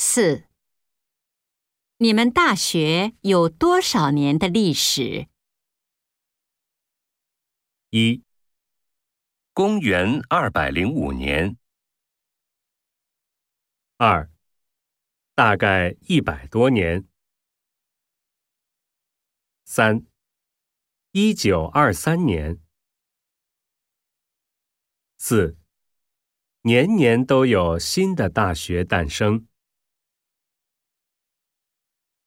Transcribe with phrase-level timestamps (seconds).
[0.00, 0.44] 四。
[1.96, 5.26] 你们大学有多少年的历史？
[7.90, 8.22] 一。
[9.52, 11.58] 公元二百零五年。
[13.96, 14.30] 二。
[15.34, 17.08] 大概一百多年。
[19.64, 20.06] 三。
[21.10, 22.60] 一九二三年。
[25.16, 25.58] 四。
[26.60, 29.47] 年年都有新的大学诞生。